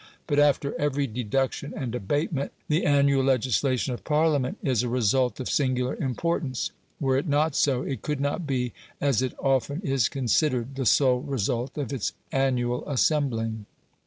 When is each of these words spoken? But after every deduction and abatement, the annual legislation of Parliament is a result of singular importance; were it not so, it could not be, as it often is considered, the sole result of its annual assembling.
But 0.25 0.39
after 0.39 0.73
every 0.81 1.05
deduction 1.05 1.75
and 1.77 1.93
abatement, 1.93 2.53
the 2.69 2.87
annual 2.87 3.23
legislation 3.23 3.93
of 3.93 4.03
Parliament 4.03 4.57
is 4.63 4.81
a 4.81 4.89
result 4.89 5.39
of 5.39 5.47
singular 5.47 5.95
importance; 5.95 6.71
were 6.99 7.19
it 7.19 7.27
not 7.27 7.55
so, 7.55 7.83
it 7.83 8.01
could 8.01 8.19
not 8.19 8.47
be, 8.47 8.73
as 8.99 9.21
it 9.21 9.33
often 9.37 9.79
is 9.83 10.09
considered, 10.09 10.73
the 10.73 10.87
sole 10.87 11.21
result 11.21 11.77
of 11.77 11.93
its 11.93 12.13
annual 12.31 12.83
assembling. 12.89 13.67